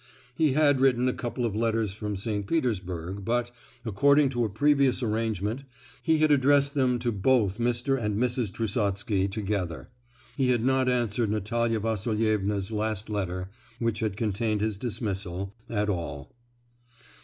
He 0.33 0.53
had 0.53 0.81
written 0.81 1.07
a 1.07 1.13
couple 1.13 1.45
of 1.45 1.55
letters 1.55 1.93
from 1.93 2.17
St. 2.17 2.47
Petersburg, 2.47 3.23
but, 3.23 3.51
according 3.85 4.29
to 4.29 4.43
a 4.43 4.49
previous 4.49 5.03
arrangement, 5.03 5.61
he 6.01 6.17
had 6.17 6.31
addressed 6.31 6.73
them 6.73 6.97
to 6.97 7.11
both 7.11 7.59
Mr. 7.59 8.01
and 8.03 8.17
Mrs. 8.17 8.51
Trusotsky 8.51 9.27
together. 9.27 9.89
He 10.35 10.49
had 10.49 10.65
not 10.65 10.89
answered 10.89 11.29
Natalia 11.29 11.79
Vasilievna's 11.79 12.71
last 12.71 13.11
letter—which 13.11 13.99
had 13.99 14.17
contained 14.17 14.61
his 14.61 14.75
dismissal—at 14.75 15.87
all. 15.87 16.33